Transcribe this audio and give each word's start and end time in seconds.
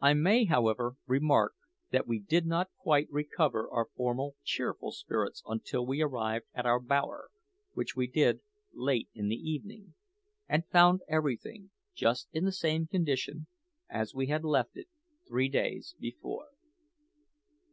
I 0.00 0.14
may, 0.14 0.46
however, 0.46 0.96
remark 1.06 1.52
that 1.92 2.04
we 2.08 2.18
did 2.18 2.44
not 2.44 2.70
quite 2.82 3.06
recover 3.08 3.70
our 3.70 3.86
former 3.94 4.30
cheerful 4.42 4.90
spirits 4.90 5.44
until 5.46 5.86
we 5.86 6.02
arrived 6.02 6.46
at 6.54 6.66
our 6.66 6.80
bower, 6.80 7.28
which 7.74 7.94
we 7.94 8.08
did 8.08 8.40
late 8.72 9.08
in 9.14 9.28
the 9.28 9.36
evening, 9.38 9.94
and 10.48 10.66
found 10.66 11.02
everything 11.08 11.70
just 11.94 12.26
in 12.32 12.44
the 12.46 12.50
same 12.52 12.88
condition 12.88 13.46
as 13.88 14.12
we 14.12 14.26
had 14.26 14.42
left 14.42 14.70
it 14.76 14.88
three 15.28 15.48
days 15.48 15.94
before. 16.00 16.48